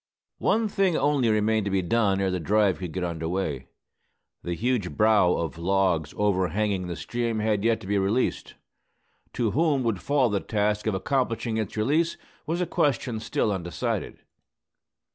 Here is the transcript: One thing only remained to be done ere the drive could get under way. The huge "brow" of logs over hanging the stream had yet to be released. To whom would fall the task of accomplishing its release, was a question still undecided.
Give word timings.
One 0.39 0.67
thing 0.67 0.97
only 0.97 1.29
remained 1.29 1.65
to 1.65 1.69
be 1.69 1.83
done 1.83 2.19
ere 2.21 2.31
the 2.31 2.39
drive 2.39 2.79
could 2.79 2.91
get 2.91 3.03
under 3.03 3.29
way. 3.29 3.67
The 4.41 4.55
huge 4.55 4.97
"brow" 4.97 5.33
of 5.33 5.59
logs 5.59 6.15
over 6.17 6.47
hanging 6.47 6.87
the 6.87 6.95
stream 6.95 7.37
had 7.37 7.63
yet 7.63 7.79
to 7.81 7.85
be 7.85 7.99
released. 7.99 8.55
To 9.33 9.51
whom 9.51 9.83
would 9.83 10.01
fall 10.01 10.31
the 10.31 10.39
task 10.39 10.87
of 10.87 10.95
accomplishing 10.95 11.57
its 11.57 11.77
release, 11.77 12.17
was 12.47 12.61
a 12.61 12.65
question 12.65 13.19
still 13.19 13.51
undecided. 13.51 14.17